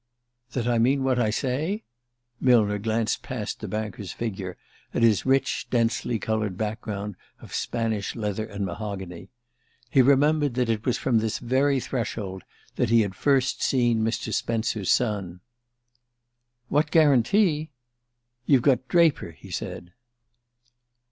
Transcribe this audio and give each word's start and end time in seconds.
"That 0.53 0.67
I 0.67 0.79
mean 0.79 1.03
what 1.03 1.19
I 1.19 1.29
say?" 1.29 1.83
Millner 2.39 2.79
glanced 2.79 3.21
past 3.21 3.59
the 3.59 3.67
banker's 3.67 4.11
figure 4.11 4.57
at 4.95 5.03
his 5.03 5.27
rich 5.27 5.67
densely 5.69 6.17
coloured 6.17 6.57
background 6.57 7.17
of 7.39 7.53
Spanish 7.53 8.15
leather 8.15 8.47
and 8.47 8.65
mahogany. 8.65 9.29
He 9.91 10.01
remembered 10.01 10.55
that 10.55 10.69
it 10.69 10.87
was 10.87 10.97
from 10.97 11.19
this 11.19 11.37
very 11.37 11.79
threshold 11.79 12.41
that 12.77 12.89
he 12.89 13.01
had 13.01 13.13
first 13.13 13.61
seen 13.61 13.99
Mr. 14.03 14.33
Spence's 14.33 14.89
son. 14.89 15.39
"What 16.67 16.89
guarantee? 16.89 17.69
You've 18.47 18.63
got 18.63 18.87
Draper!" 18.87 19.29
he 19.29 19.51
said. 19.51 19.93